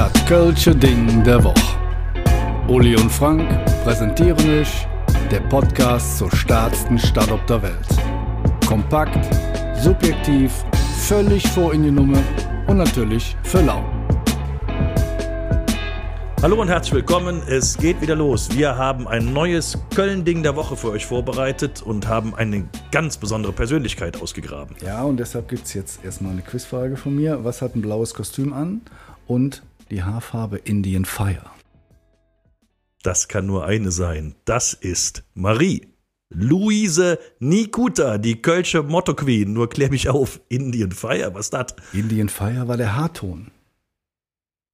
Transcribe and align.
Das 0.00 0.24
Kölsche 0.24 0.74
Ding 0.74 1.22
der 1.24 1.44
Woche. 1.44 1.76
Uli 2.68 2.96
und 2.96 3.12
Frank 3.12 3.46
präsentieren 3.84 4.38
euch 4.58 4.86
der 5.30 5.40
Podcast 5.40 6.16
zur 6.16 6.34
stärksten 6.34 6.98
Stadt 6.98 7.30
auf 7.30 7.44
der 7.44 7.60
Welt. 7.60 7.86
Kompakt, 8.66 9.18
subjektiv, 9.78 10.64
völlig 11.00 11.46
vor 11.48 11.74
in 11.74 11.82
die 11.82 11.90
Nummer 11.90 12.16
und 12.66 12.78
natürlich 12.78 13.36
für 13.42 13.60
lau. 13.60 13.84
Hallo 16.40 16.58
und 16.62 16.68
herzlich 16.68 16.94
willkommen. 16.94 17.42
Es 17.46 17.76
geht 17.76 18.00
wieder 18.00 18.16
los. 18.16 18.48
Wir 18.56 18.78
haben 18.78 19.06
ein 19.06 19.34
neues 19.34 19.76
Köln-Ding 19.94 20.42
der 20.42 20.56
Woche 20.56 20.78
für 20.78 20.92
euch 20.92 21.04
vorbereitet 21.04 21.82
und 21.82 22.08
haben 22.08 22.34
eine 22.34 22.66
ganz 22.90 23.18
besondere 23.18 23.52
Persönlichkeit 23.52 24.22
ausgegraben. 24.22 24.76
Ja, 24.82 25.02
und 25.02 25.18
deshalb 25.18 25.48
gibt 25.48 25.66
es 25.66 25.74
jetzt 25.74 26.02
erstmal 26.02 26.32
eine 26.32 26.40
Quizfrage 26.40 26.96
von 26.96 27.14
mir. 27.14 27.44
Was 27.44 27.60
hat 27.60 27.76
ein 27.76 27.82
blaues 27.82 28.14
Kostüm 28.14 28.54
an 28.54 28.80
und 29.26 29.62
die 29.90 30.02
Haarfarbe 30.02 30.58
Indian 30.58 31.04
Fire? 31.04 31.50
Das 33.02 33.28
kann 33.28 33.46
nur 33.46 33.64
eine 33.64 33.90
sein. 33.90 34.34
Das 34.44 34.72
ist 34.74 35.24
Marie. 35.34 35.86
Luise 36.32 37.18
Nikuta, 37.40 38.18
die 38.18 38.40
Kölsche 38.40 38.82
Motto 38.82 39.14
Queen. 39.14 39.52
Nur 39.52 39.68
klär 39.68 39.90
mich 39.90 40.08
auf. 40.08 40.40
Indian 40.48 40.92
Fire, 40.92 41.30
was 41.34 41.46
ist 41.46 41.54
das? 41.54 41.74
Indian 41.92 42.28
Fire 42.28 42.68
war 42.68 42.76
der 42.76 42.94
Haarton. 42.96 43.50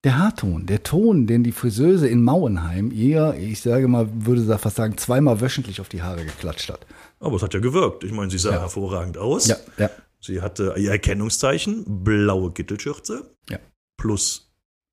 Der 0.05 0.19
Haarton, 0.19 0.66
der 0.66 0.83
Ton, 0.83 1.27
den 1.27 1.43
die 1.43 1.52
Friseuse 1.52 2.07
in 2.07 2.23
Mauenheim 2.23 2.91
ihr, 2.93 3.35
ich 3.41 3.60
sage 3.60 3.88
mal, 3.88 4.09
würde 4.12 4.45
da 4.45 4.59
fast 4.59 4.77
sagen, 4.77 4.96
zweimal 4.98 5.41
wöchentlich 5.41 5.80
auf 5.80 5.88
die 5.88 6.02
Haare 6.02 6.24
geklatscht 6.24 6.69
hat. 6.71 6.87
Aber 7.19 7.37
es 7.37 7.43
hat 7.43 7.54
ja 7.54 7.60
gewirkt. 7.60 8.04
Ich 8.04 8.13
meine, 8.13 8.30
sie 8.30 8.38
sah 8.38 8.52
Ja. 8.52 8.60
hervorragend 8.60 9.16
aus. 9.19 9.48
Ja, 9.48 9.57
ja, 9.79 9.91
Sie 10.21 10.41
hatte 10.43 10.74
ihr 10.76 10.91
Erkennungszeichen, 10.91 12.04
blaue 12.04 12.52
Kittelschürze, 12.52 13.30
ja. 13.48 13.59
plus 13.96 14.46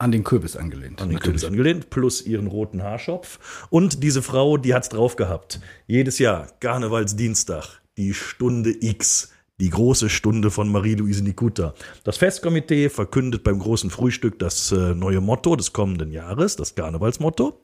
An 0.03 0.11
den 0.11 0.25
Kürbis 0.25 0.57
angelehnt. 0.57 1.01
an 1.01 1.07
den 1.07 1.13
natürlich. 1.13 1.41
Kürbis 1.41 1.45
angelehnt, 1.45 1.89
plus 1.89 2.21
ihren 2.21 2.47
roten 2.47 2.83
Haarschopf. 2.83 3.67
Und 3.69 4.03
diese 4.03 4.21
Frau, 4.21 4.57
die 4.57 4.73
hat's 4.73 4.89
drauf 4.89 5.15
gehabt. 5.15 5.61
Jedes 5.87 6.19
Jahr, 6.19 6.47
Karnevalsdienstag, 6.59 7.81
die 7.97 8.13
Stunde 8.13 8.75
X. 8.81 9.29
Die 9.61 9.69
große 9.69 10.09
Stunde 10.09 10.51
von 10.51 10.69
Marie-Louise 10.69 11.23
Nikuta. 11.23 11.73
Das 12.03 12.17
Festkomitee 12.17 12.89
verkündet 12.89 13.43
beim 13.43 13.59
großen 13.59 13.91
Frühstück 13.91 14.39
das 14.39 14.73
äh, 14.73 14.93
neue 14.93 15.21
Motto 15.21 15.55
des 15.55 15.71
kommenden 15.71 16.11
Jahres, 16.11 16.57
das 16.57 16.75
Karnevalsmotto. 16.75 17.61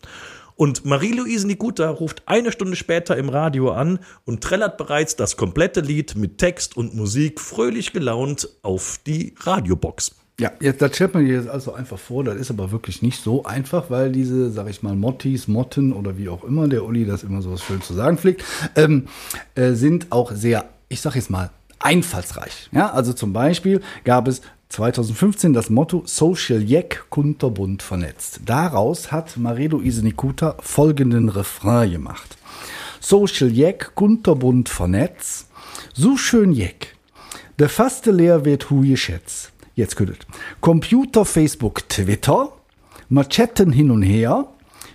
Und 0.56 0.86
Marie-Louise 0.86 1.46
Nikuta 1.46 1.90
ruft 1.90 2.24
eine 2.26 2.53
Stunde 2.53 2.78
später 2.78 3.18
im 3.18 3.28
Radio 3.28 3.72
an 3.72 4.00
und 4.24 4.42
trällert 4.42 4.78
bereits 4.78 5.18
das 5.18 5.36
komplette 5.36 5.81
Lied 5.81 6.16
mit 6.16 6.38
Text 6.38 6.78
und 6.78 6.96
Musik 6.96 7.42
fröhlich 7.42 7.92
gelaunt 7.92 8.48
auf 8.62 9.00
die 9.06 9.36
Radiobox. 9.40 10.19
Ja, 10.40 10.54
jetzt, 10.62 10.82
das 10.82 10.95
stellt 10.95 11.14
man 11.14 11.26
sich 11.26 11.34
jetzt 11.34 11.50
also 11.50 11.73
einfach 11.73 12.00
vor, 12.00 12.23
das 12.23 12.38
ist 12.38 12.50
aber 12.50 12.72
wirklich 12.72 13.02
nicht 13.02 13.22
so 13.22 13.44
einfach, 13.44 13.90
weil 13.90 14.09
diese, 14.09 14.50
sag 14.52 14.70
ich 14.70 14.81
mal, 14.81 14.96
Mottis, 14.96 15.50
Motten 15.50 15.92
oder 15.92 16.18
wie 16.18 16.30
auch 16.30 16.46
immer, 16.46 16.70
der 16.70 16.86
Uli 16.86 17.06
das 17.06 17.23
immer 17.23 17.42
so 17.42 17.58
schön 17.58 17.81
zu 17.81 17.94
sagen 17.94 18.18
pflegt, 18.18 18.44
ähm, 18.78 19.08
äh, 19.56 19.73
sind 19.73 20.08
auch 20.12 20.31
sehr, 20.31 20.70
ich 20.88 21.02
sag 21.02 21.16
jetzt 21.16 21.30
mal, 21.30 21.50
einfallsreich. 21.80 22.70
Ja, 22.72 22.90
also 22.92 23.12
zum 23.12 23.34
Beispiel 23.34 23.81
gab 24.06 24.30
es 24.30 24.42
2015 24.70 25.52
das 25.52 25.70
Motto 25.70 26.04
Social 26.06 26.62
Jack 26.62 27.08
kunterbunt 27.09 27.84
vernetzt. 27.84 28.40
Daraus 28.46 29.12
hat 29.12 29.36
Marie-Louise 29.36 30.03
Nikuta 30.03 30.56
folgenden 30.62 31.28
Refrain 31.28 31.92
gemacht. 31.92 32.38
Social 33.02 33.52
Jack 33.52 33.94
kunterbunt 33.96 34.70
vernetzt, 34.70 35.48
so 35.94 36.16
schön 36.16 36.53
Jack. 36.53 36.96
Der 37.58 37.68
faste 37.68 38.12
Lehr 38.12 38.46
wird 38.46 38.69
hu 38.69 38.81
geschätzt. 38.88 39.52
Jetzt 39.79 39.95
ködet. 39.95 40.28
Computer, 40.59 41.23
Facebook, 41.23 41.88
Twitter. 41.88 42.51
Wir 43.07 43.29
chatten 43.29 43.72
hin 43.72 43.91
und 43.91 44.01
her. 44.01 44.50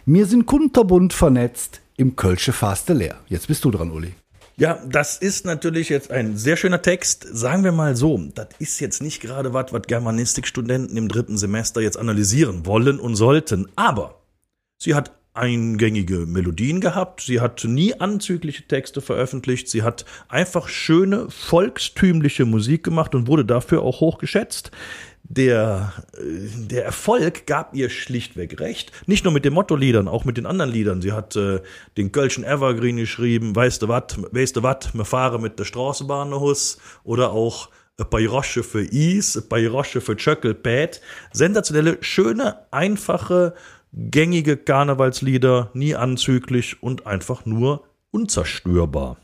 Wir 0.04 0.26
sind 0.26 0.44
kunterbunt 0.44 1.14
vernetzt 1.14 1.80
im 1.96 2.16
Kölsche 2.16 2.52
faste 2.52 2.92
Lehr. 2.92 3.16
Jetzt 3.28 3.48
bist 3.48 3.64
du 3.64 3.70
dran, 3.70 3.90
Uli. 3.90 4.12
Ja, 4.58 4.84
das 4.86 5.16
ist 5.16 5.46
natürlich 5.46 5.88
jetzt 5.88 6.10
ein 6.10 6.36
sehr 6.36 6.58
schöner 6.58 6.82
Text. 6.82 7.26
Sagen 7.32 7.64
wir 7.64 7.72
mal 7.72 7.96
so, 7.96 8.18
das 8.34 8.48
ist 8.58 8.78
jetzt 8.78 9.00
nicht 9.00 9.22
gerade 9.22 9.54
was, 9.54 9.72
was 9.72 9.86
Germanistikstudenten 9.86 10.98
im 10.98 11.08
dritten 11.08 11.38
Semester 11.38 11.80
jetzt 11.80 11.96
analysieren 11.96 12.66
wollen 12.66 13.00
und 13.00 13.16
sollten. 13.16 13.68
Aber 13.76 14.20
sie 14.76 14.94
hat 14.94 15.12
eingängige 15.34 16.26
Melodien 16.26 16.80
gehabt, 16.80 17.20
sie 17.20 17.40
hat 17.40 17.64
nie 17.64 17.94
anzügliche 18.00 18.66
Texte 18.66 19.00
veröffentlicht, 19.00 19.68
sie 19.68 19.82
hat 19.82 20.04
einfach 20.28 20.68
schöne, 20.68 21.28
volkstümliche 21.28 22.44
Musik 22.44 22.84
gemacht 22.84 23.14
und 23.14 23.26
wurde 23.26 23.44
dafür 23.44 23.82
auch 23.82 24.00
hoch 24.00 24.18
geschätzt. 24.18 24.70
Der, 25.26 25.92
äh, 26.12 26.66
der 26.66 26.84
Erfolg 26.84 27.46
gab 27.46 27.74
ihr 27.74 27.88
schlichtweg 27.88 28.60
recht. 28.60 28.92
Nicht 29.06 29.24
nur 29.24 29.32
mit 29.32 29.44
den 29.44 29.54
Motto-Liedern, 29.54 30.06
auch 30.06 30.24
mit 30.24 30.36
den 30.36 30.46
anderen 30.46 30.70
Liedern. 30.70 31.00
Sie 31.00 31.12
hat 31.12 31.34
äh, 31.34 31.60
den 31.96 32.12
Kölschen 32.12 32.44
Evergreen 32.44 32.98
geschrieben, 32.98 33.56
weißt 33.56 33.82
du 33.82 33.88
wat, 33.88 34.18
weißt 34.32 34.56
du 34.56 34.62
wat, 34.62 34.94
wir 34.94 35.06
fahren 35.06 35.40
mit 35.40 35.58
der 35.58 35.64
Straßenbahn 35.64 36.34
Hus. 36.34 36.78
Oder 37.04 37.32
auch 37.32 37.70
ein 37.98 38.10
paar 38.10 38.20
Rosche 38.20 38.62
für 38.62 38.82
Is, 38.82 39.36
ein 39.36 39.48
paar 39.48 39.60
Rosche 39.60 40.00
für 40.00 40.14
Tschöckelpät. 40.14 41.00
Sensationelle, 41.32 41.98
schöne, 42.00 42.58
einfache, 42.70 43.54
gängige 43.96 44.56
Karnevalslieder, 44.56 45.70
nie 45.72 45.94
anzüglich 45.94 46.82
und 46.82 47.06
einfach 47.06 47.46
nur 47.46 47.84
unzerstörbar. 48.10 49.16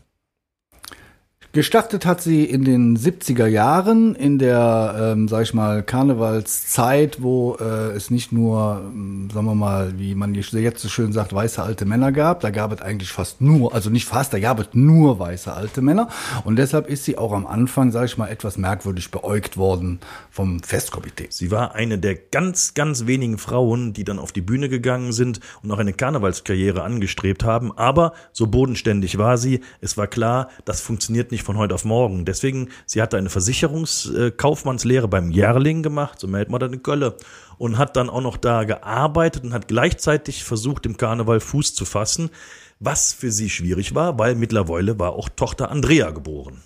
Gestartet 1.53 2.06
hat 2.06 2.21
sie 2.21 2.44
in 2.44 2.65
den 2.65 2.97
70er 2.97 3.49
Jahren, 3.49 4.15
in 4.15 4.38
der, 4.38 5.15
ähm, 5.16 5.27
sag 5.27 5.43
ich 5.43 5.53
mal, 5.53 5.83
Karnevalszeit, 5.83 7.22
wo 7.22 7.56
äh, 7.61 7.91
es 7.91 8.09
nicht 8.09 8.31
nur, 8.31 8.81
ähm, 8.84 9.28
sagen 9.34 9.47
wir 9.47 9.56
mal, 9.56 9.99
wie 9.99 10.15
man 10.15 10.33
jetzt 10.33 10.78
so 10.78 10.88
schön 10.88 11.11
sagt, 11.12 11.34
weiße 11.34 11.61
alte 11.61 11.87
Männer 11.87 12.12
gab. 12.12 12.38
Da 12.38 12.50
gab 12.50 12.71
es 12.72 12.81
eigentlich 12.81 13.11
fast 13.11 13.41
nur, 13.41 13.75
also 13.75 13.91
nicht 13.91 14.06
fast, 14.06 14.33
da 14.33 14.38
gab 14.38 14.61
es 14.61 14.69
nur 14.75 15.19
weiße 15.19 15.53
alte 15.53 15.83
Männer. 15.83 16.09
Und 16.44 16.55
deshalb 16.55 16.88
ist 16.88 17.05
sie 17.05 17.19
auch 17.19 17.33
am 17.33 17.49
Anfang, 17.49 17.91
sag 17.91 18.05
ich 18.05 18.17
mal, 18.17 18.28
etwas 18.28 18.56
merkwürdig 18.56 19.11
beäugt 19.11 19.56
worden 19.56 19.99
vom 20.31 20.62
Festkomitee. 20.62 21.27
Sie 21.31 21.50
war 21.50 21.75
eine 21.75 21.99
der 21.99 22.15
ganz, 22.15 22.75
ganz 22.75 23.06
wenigen 23.06 23.38
Frauen, 23.38 23.93
die 23.93 24.05
dann 24.05 24.21
auf 24.21 24.31
die 24.31 24.41
Bühne 24.41 24.69
gegangen 24.69 25.12
sind 25.12 25.41
und 25.65 25.72
auch 25.72 25.78
eine 25.78 25.94
Karnevalskarriere 25.94 26.84
angestrebt 26.84 27.43
haben. 27.43 27.77
Aber 27.77 28.12
so 28.32 28.47
bodenständig 28.47 29.19
war 29.19 29.37
sie. 29.37 29.62
Es 29.81 29.97
war 29.97 30.06
klar, 30.06 30.49
das 30.65 30.81
funktioniert 30.81 31.32
nicht 31.32 31.40
von 31.43 31.56
heute 31.56 31.75
auf 31.75 31.84
morgen. 31.84 32.25
Deswegen, 32.25 32.69
sie 32.87 33.03
hatte 33.03 33.17
eine 33.17 33.31
Versicherungskaufmannslehre 33.31 35.09
beim 35.09 35.31
Jährling 35.31 35.83
gemacht, 35.83 36.21
so 36.21 36.27
meldet 36.27 36.51
man 36.51 36.61
dann 36.61 36.73
in 36.73 36.83
Kölle, 36.83 37.17
und 37.59 37.78
hat 37.78 37.97
dann 37.97 38.11
auch 38.11 38.23
noch 38.23 38.37
da 38.37 38.65
gearbeitet 38.65 39.45
und 39.45 39.53
hat 39.53 39.69
gleichzeitig 39.69 40.45
versucht, 40.45 40.87
im 40.87 40.97
Karneval 40.97 41.41
Fuß 41.41 41.75
zu 41.75 41.84
fassen, 41.84 42.31
was 42.79 43.12
für 43.12 43.31
sie 43.31 43.50
schwierig 43.50 43.95
war, 43.95 44.19
weil 44.19 44.34
mittlerweile 44.34 44.99
war 44.99 45.12
auch 45.12 45.29
Tochter 45.29 45.71
Andrea 45.71 46.11
geboren. 46.11 46.62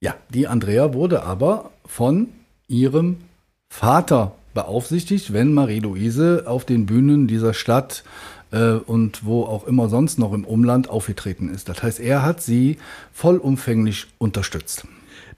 Ja, 0.00 0.14
die 0.30 0.46
Andrea 0.46 0.94
wurde 0.94 1.22
aber 1.22 1.70
von 1.84 2.28
ihrem 2.68 3.18
Vater 3.68 4.34
beaufsichtigt, 4.54 5.32
wenn 5.32 5.52
Marie-Louise 5.52 6.44
auf 6.46 6.64
den 6.64 6.86
Bühnen 6.86 7.28
dieser 7.28 7.54
Stadt 7.54 8.02
äh, 8.50 8.72
und 8.72 9.24
wo 9.24 9.44
auch 9.44 9.66
immer 9.66 9.88
sonst 9.88 10.18
noch 10.18 10.32
im 10.32 10.44
Umland 10.44 10.88
aufgetreten 10.88 11.48
ist. 11.48 11.68
Das 11.68 11.82
heißt, 11.82 12.00
er 12.00 12.22
hat 12.22 12.42
sie 12.42 12.78
vollumfänglich 13.12 14.06
unterstützt. 14.18 14.86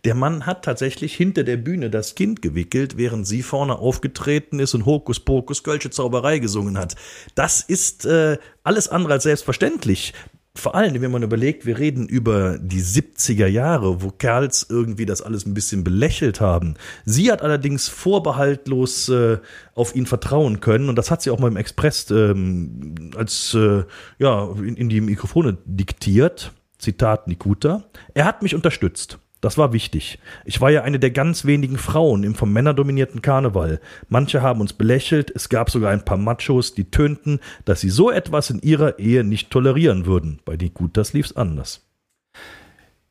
Der 0.05 0.17
Mann 0.17 0.47
hat 0.47 0.65
tatsächlich 0.65 1.15
hinter 1.15 1.45
der 1.45 1.57
Bühne 1.57 1.89
das 1.89 2.17
Kind 2.17 2.43
gewickelt, 2.43 2.97
während 2.97 3.25
sie 3.25 3.43
vorne 3.43 3.79
aufgetreten 3.79 4.59
ist 4.59 4.75
und 4.75 4.85
Hokuspokus 4.85 5.63
Kölsche 5.63 5.91
Zauberei 5.91 6.41
gesungen 6.41 6.77
hat. 6.77 6.97
Das 7.37 7.61
ist 7.61 8.05
äh, 8.05 8.39
alles 8.65 8.89
andere 8.89 9.13
als 9.13 9.23
selbstverständlich. 9.23 10.13
Vor 10.55 10.75
allem, 10.75 11.01
wenn 11.01 11.11
man 11.11 11.23
überlegt, 11.23 11.65
wir 11.65 11.79
reden 11.79 12.07
über 12.07 12.59
die 12.59 12.83
70er 12.83 13.47
Jahre, 13.47 14.03
wo 14.03 14.11
Kerls 14.11 14.67
irgendwie 14.69 15.07
das 15.07 15.23
alles 15.23 15.47
ein 15.47 15.55
bisschen 15.55 15.83
belächelt 15.83 16.43
haben. 16.43 16.75
Sie 17.07 17.33
hat 17.33 17.41
allerdings 17.41 17.89
vorbehaltlos 17.89 19.09
äh, 19.09 19.39
auf 19.75 19.97
ihn 19.97 20.05
vertrauen 20.05 20.61
können 20.61 20.91
und 20.91 20.97
das 20.97 21.11
hat 21.11 21.23
sie 21.23 21.31
auch 21.31 21.39
mal 21.39 21.49
im 21.49 21.57
Express 21.57 22.11
ähm, 22.11 23.13
als 23.17 23.55
äh, 23.55 23.85
ja 24.19 24.53
in, 24.59 24.77
in 24.77 24.91
die 24.91 25.01
Mikrofone 25.01 25.57
diktiert. 25.65 26.53
Zitat 26.77 27.29
Nikuta. 27.29 27.85
Er 28.13 28.25
hat 28.27 28.43
mich 28.43 28.55
unterstützt. 28.55 29.19
Das 29.43 29.59
war 29.59 29.73
wichtig. 29.73 30.21
Ich 30.45 30.61
war 30.61 30.71
ja 30.71 30.83
eine 30.83 31.01
der 31.01 31.11
ganz 31.11 31.45
wenigen 31.45 31.77
Frauen 31.77 32.23
im 32.23 32.37
vom 32.37 32.53
Männer 32.53 32.75
dominierten 32.75 33.23
Karneval. 33.23 33.81
Manche 34.09 34.41
haben 34.41 34.61
uns 34.61 34.73
belächelt, 34.73 35.33
es 35.35 35.49
gab 35.49 35.69
sogar 35.69 35.91
ein 35.91 36.05
paar 36.05 36.17
Machos, 36.17 36.75
die 36.75 36.85
tönten, 36.85 37.41
dass 37.65 37.81
sie 37.81 37.91
so 37.91 38.13
etwas 38.13 38.51
in 38.51 38.61
ihrer 38.61 39.01
Ehe 39.01 39.25
nicht 39.25 39.51
tolerieren 39.51 40.07
würden. 40.07 40.39
Bei 40.45 40.57
Nikutas 40.57 41.13
lief's 41.13 41.35
anders. 41.35 41.83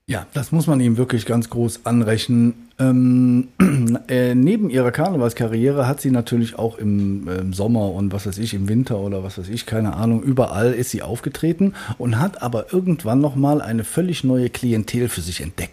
Ja, 0.07 0.25
das 0.33 0.53
muss 0.53 0.67
man 0.67 0.79
ihm 0.79 0.95
wirklich 0.97 1.25
ganz 1.25 1.49
groß 1.49 1.85
anrechnen. 1.85 2.53
Ähm, 2.79 3.49
äh, 4.07 4.33
neben 4.33 4.69
ihrer 4.69 4.91
Karnevalskarriere 4.91 5.85
hat 5.85 5.99
sie 5.99 6.11
natürlich 6.11 6.57
auch 6.57 6.77
im, 6.77 7.27
im 7.27 7.53
Sommer 7.53 7.91
und 7.91 8.11
was 8.11 8.25
weiß 8.25 8.37
ich, 8.37 8.53
im 8.53 8.67
Winter 8.67 8.99
oder 8.99 9.23
was 9.23 9.37
weiß 9.37 9.49
ich, 9.49 9.65
keine 9.65 9.93
Ahnung, 9.93 10.23
überall 10.23 10.73
ist 10.73 10.89
sie 10.91 11.01
aufgetreten 11.01 11.73
und 11.97 12.19
hat 12.19 12.41
aber 12.41 12.73
irgendwann 12.73 13.21
nochmal 13.21 13.61
eine 13.61 13.83
völlig 13.83 14.23
neue 14.23 14.49
Klientel 14.49 15.09
für 15.09 15.21
sich 15.21 15.41
entdeckt. 15.41 15.70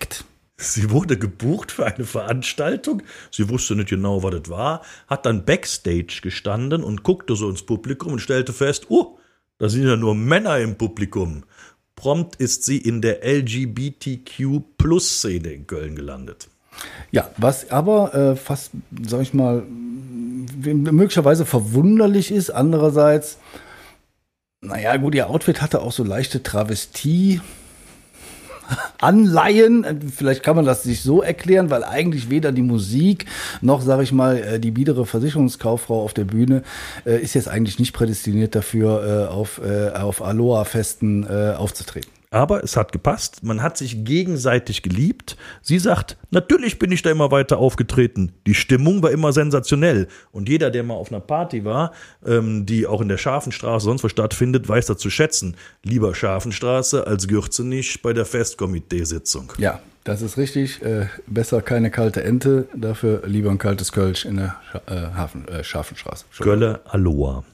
Sie 0.60 0.90
wurde 0.90 1.16
gebucht 1.16 1.70
für 1.70 1.87
eine 1.87 2.05
Veranstaltung. 2.05 3.05
Sie 3.31 3.49
wusste 3.49 3.76
nicht 3.76 3.90
genau, 3.90 4.25
was 4.25 4.32
das 4.32 4.49
war, 4.50 4.82
hat 5.06 5.25
dann 5.25 5.44
backstage 5.44 6.19
gestanden 6.20 6.82
und 6.82 7.05
guckte 7.05 7.37
so 7.37 7.49
ins 7.49 7.62
Publikum 7.62 8.14
und 8.14 8.19
stellte 8.19 8.52
fest, 8.52 8.87
oh, 8.88 9.20
da 9.58 9.69
sind 9.69 9.87
ja 9.87 9.94
nur 9.96 10.16
Männer 10.16 10.58
im 10.58 10.75
Publikum. 10.76 11.44
Prompt 11.94 12.34
ist 12.37 12.64
sie 12.64 12.78
in 12.78 13.02
der 13.02 13.25
LGBTQ-Plus-Szene 13.25 15.49
in 15.49 15.69
Köln 15.69 15.94
gelandet. 15.94 16.49
Ja, 17.10 17.31
was 17.37 17.70
aber 17.70 18.14
äh, 18.14 18.37
fast, 18.37 18.70
sag 19.02 19.22
ich 19.22 19.34
mal, 19.34 19.64
möglicherweise 19.66 21.44
verwunderlich 21.46 22.31
ist. 22.32 22.50
Andererseits, 22.50 23.38
naja, 24.60 24.96
gut, 24.96 25.14
ihr 25.14 25.31
Outfit 25.31 25.62
hatte 25.62 25.81
auch 25.81 25.93
so 25.93 26.02
leichte 26.05 26.43
Travestie. 26.43 27.40
Anleihen, 28.98 30.10
vielleicht 30.14 30.42
kann 30.42 30.56
man 30.56 30.64
das 30.64 30.82
sich 30.82 31.02
so 31.02 31.22
erklären, 31.22 31.70
weil 31.70 31.84
eigentlich 31.84 32.30
weder 32.30 32.52
die 32.52 32.62
Musik 32.62 33.26
noch, 33.60 33.80
sage 33.80 34.02
ich 34.02 34.12
mal, 34.12 34.38
äh, 34.38 34.60
die 34.60 34.70
biedere 34.70 35.06
Versicherungskauffrau 35.06 36.02
auf 36.02 36.14
der 36.14 36.24
Bühne 36.24 36.62
äh, 37.06 37.20
ist 37.20 37.34
jetzt 37.34 37.48
eigentlich 37.48 37.78
nicht 37.78 37.92
prädestiniert 37.92 38.54
dafür, 38.54 39.28
äh, 39.28 39.32
auf, 39.32 39.60
auf 39.94 40.22
Aloha-Festen 40.22 41.26
aufzutreten. 41.28 42.18
Aber 42.30 42.62
es 42.62 42.76
hat 42.76 42.92
gepasst, 42.92 43.42
man 43.42 43.62
hat 43.62 43.78
sich 43.78 44.04
gegenseitig 44.04 44.82
geliebt. 44.82 45.36
Sie 45.62 45.78
sagt, 45.78 46.19
natürlich 46.30 46.78
bin 46.78 46.92
ich 46.92 47.02
da 47.02 47.10
immer 47.10 47.30
weiter 47.30 47.58
aufgetreten. 47.58 48.32
Die 48.46 48.54
Stimmung 48.54 49.02
war 49.02 49.10
immer 49.10 49.32
sensationell. 49.32 50.08
Und 50.30 50.48
jeder, 50.48 50.70
der 50.70 50.82
mal 50.82 50.94
auf 50.94 51.10
einer 51.10 51.20
Party 51.20 51.64
war, 51.64 51.92
ähm, 52.26 52.66
die 52.66 52.86
auch 52.86 53.00
in 53.00 53.08
der 53.08 53.16
Scharfenstraße 53.16 53.84
sonst 53.84 54.04
wo 54.04 54.08
stattfindet, 54.08 54.69
weiß 54.69 54.86
das 54.86 54.98
zu 54.98 55.08
schätzen. 55.08 55.56
Lieber 55.82 56.14
Scharfenstraße 56.14 57.06
als 57.06 57.28
Gürzenich 57.28 58.02
bei 58.02 58.12
der 58.12 58.26
Festkomiteesitzung. 58.26 59.52
Ja, 59.56 59.81
das 60.04 60.20
ist 60.20 60.36
richtig. 60.36 60.82
Äh, 60.82 61.06
besser 61.26 61.62
keine 61.62 61.90
kalte 61.90 62.22
Ente, 62.24 62.69
dafür 62.74 63.22
lieber 63.26 63.50
ein 63.50 63.58
kaltes 63.58 63.92
Kölsch 63.92 64.24
in 64.26 64.36
der 64.36 64.56
Scha 64.70 64.81
äh, 64.86 65.14
Hafen, 65.14 65.48
äh, 65.48 65.64
Scharfenstraße. 65.64 66.26
Gölle 66.40 66.81
Aloha. 66.84 67.44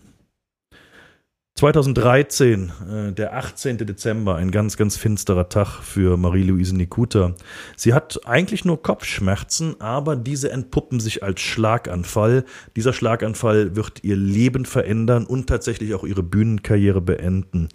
2013, 1.56 2.72
äh, 2.90 3.12
der 3.12 3.36
18. 3.36 3.78
Dezember, 3.78 4.34
ein 4.34 4.50
ganz, 4.50 4.76
ganz 4.76 4.96
finsterer 4.96 5.48
Tag 5.48 5.82
für 5.82 6.16
Marie-Louise 6.16 6.74
Nikuta. 6.74 7.36
Sie 7.76 7.94
hat 7.94 8.26
eigentlich 8.26 8.64
nur 8.64 8.82
Kopfschmerzen, 8.82 9.80
aber 9.80 10.16
diese 10.16 10.50
entpuppen 10.50 10.98
sich 10.98 11.22
als 11.22 11.40
Schlaganfall. 11.40 12.44
Dieser 12.74 12.92
Schlaganfall 12.92 13.76
wird 13.76 14.02
ihr 14.02 14.16
Leben 14.16 14.64
verändern 14.64 15.26
und 15.26 15.46
tatsächlich 15.46 15.94
auch 15.94 16.02
ihre 16.02 16.24
Bühnenkarriere 16.24 17.00
beenden. 17.00 17.68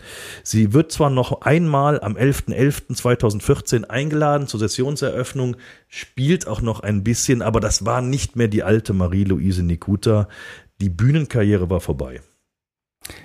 Sie 0.44 0.74
wird 0.74 0.92
zwar 0.92 1.10
noch 1.10 1.44
einmal 1.44 2.02
am 2.02 2.18
11.11.2014 2.18 3.86
eingeladen 3.86 4.48
zur 4.48 4.60
Sessionseröffnung, 4.60 5.56
spielt 5.88 6.48
auch 6.48 6.62
noch 6.62 6.81
ein 6.81 7.06
bisschen, 7.06 7.42
aber 7.42 7.62
das 7.62 7.86
war 7.86 8.02
nicht 8.02 8.36
mehr 8.36 8.50
die 8.50 8.64
alte 8.64 8.92
Marie-Louise 8.92 9.64
Nikuta. 9.64 10.28
Die 10.81 10.90
Bühnenkarriere 10.90 11.70
war 11.70 11.80
vorbei. 11.80 12.20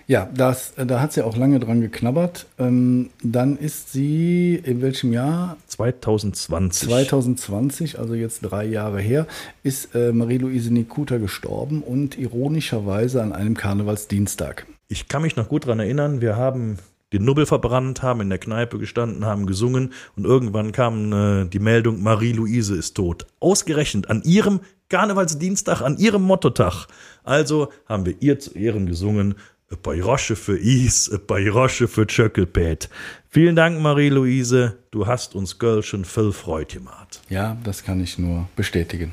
Ja, 0.06 0.28
das, 0.34 0.74
da 0.76 1.00
hat 1.00 1.12
sie 1.12 1.22
auch 1.22 1.36
lange 1.36 1.60
dran 1.60 1.80
geknabbert. 1.80 2.46
Ähm, 2.58 3.10
dann 3.22 3.56
ist 3.56 3.92
sie 3.92 4.56
in 4.62 4.82
welchem 4.82 5.12
Jahr? 5.12 5.56
2020. 5.68 6.88
2020, 6.88 7.98
also 7.98 8.14
jetzt 8.14 8.40
drei 8.40 8.64
Jahre 8.64 9.00
her, 9.00 9.26
ist 9.62 9.94
äh, 9.94 10.12
Marie-Louise 10.12 10.72
Nikuta 10.72 11.18
gestorben 11.18 11.82
und 11.82 12.18
ironischerweise 12.18 13.22
an 13.22 13.32
einem 13.32 13.56
Karnevalsdienstag. 13.56 14.66
Ich 14.88 15.08
kann 15.08 15.22
mich 15.22 15.36
noch 15.36 15.48
gut 15.48 15.64
daran 15.64 15.80
erinnern, 15.80 16.20
wir 16.20 16.36
haben 16.36 16.78
den 17.14 17.24
Nubbel 17.24 17.46
verbrannt, 17.46 18.02
haben 18.02 18.20
in 18.20 18.28
der 18.28 18.38
Kneipe 18.38 18.78
gestanden, 18.78 19.24
haben 19.24 19.46
gesungen 19.46 19.92
und 20.16 20.24
irgendwann 20.24 20.72
kam 20.72 21.12
äh, 21.12 21.44
die 21.46 21.60
Meldung, 21.60 22.02
Marie-Louise 22.02 22.76
ist 22.76 22.94
tot. 22.94 23.26
Ausgerechnet 23.38 24.10
an 24.10 24.22
ihrem 24.24 24.60
Karnevalsdienstag, 24.88 25.80
an 25.80 25.96
ihrem 25.96 26.22
Mottotag. 26.22 26.88
Also 27.22 27.68
haben 27.86 28.04
wir 28.04 28.16
ihr 28.20 28.38
zu 28.40 28.54
Ehren 28.54 28.86
gesungen 28.86 29.36
ein 29.74 29.82
paar 29.82 29.94
Rosche 29.94 30.36
für 30.36 30.56
Is, 30.56 31.10
ein 31.10 31.26
paar 31.26 31.40
Rosche 31.40 31.88
für 31.88 32.06
Tschöckelpät. 32.06 32.88
Vielen 33.28 33.56
Dank, 33.56 33.80
Marie-Louise. 33.80 34.78
Du 34.90 35.06
hast 35.06 35.34
uns 35.34 35.58
Girl 35.58 35.82
schon 35.82 36.04
viel 36.04 36.32
Freude 36.32 36.74
gemacht. 36.74 37.20
Ja, 37.28 37.56
das 37.64 37.84
kann 37.84 38.00
ich 38.00 38.18
nur 38.18 38.48
bestätigen. 38.56 39.12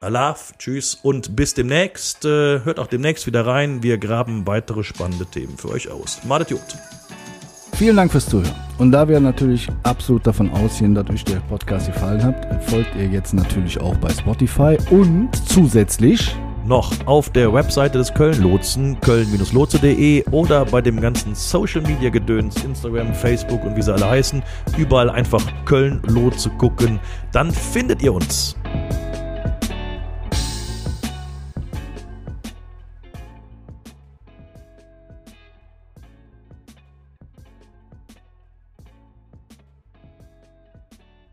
Alaf, 0.00 0.52
tschüss 0.58 0.94
und 1.02 1.34
bis 1.34 1.54
demnächst. 1.54 2.24
Äh, 2.24 2.60
hört 2.64 2.78
auch 2.78 2.86
demnächst 2.86 3.26
wieder 3.26 3.46
rein. 3.46 3.82
Wir 3.82 3.98
graben 3.98 4.46
weitere 4.46 4.84
spannende 4.84 5.26
Themen 5.26 5.56
für 5.56 5.70
euch 5.70 5.90
aus. 5.90 6.20
Madet 6.24 6.50
Jod. 6.50 6.60
Vielen 7.76 7.96
Dank 7.96 8.12
fürs 8.12 8.26
Zuhören. 8.26 8.54
Und 8.78 8.92
da 8.92 9.08
wir 9.08 9.18
natürlich 9.18 9.68
absolut 9.82 10.26
davon 10.26 10.50
ausgehen, 10.50 10.94
dass 10.94 11.08
euch 11.10 11.24
der 11.24 11.40
Podcast 11.40 11.86
gefallen 11.86 12.22
hat, 12.22 12.62
folgt 12.64 12.94
ihr 12.96 13.06
jetzt 13.06 13.34
natürlich 13.34 13.80
auch 13.80 13.96
bei 13.96 14.10
Spotify 14.10 14.76
und 14.90 15.30
zusätzlich 15.48 16.36
noch 16.66 16.92
auf 17.06 17.30
der 17.30 17.52
Webseite 17.52 17.98
des 17.98 18.12
Köln-Lotsen, 18.14 19.00
köln-lotse.de 19.00 20.24
oder 20.30 20.64
bei 20.64 20.80
dem 20.80 21.00
ganzen 21.00 21.34
Social-Media-Gedöns, 21.34 22.64
Instagram, 22.64 23.14
Facebook 23.14 23.64
und 23.64 23.76
wie 23.76 23.82
sie 23.82 23.92
alle 23.92 24.08
heißen, 24.08 24.42
überall 24.76 25.10
einfach 25.10 25.42
Köln-Lotse 25.64 26.50
gucken, 26.50 27.00
dann 27.32 27.50
findet 27.50 28.02
ihr 28.02 28.12
uns. 28.12 28.56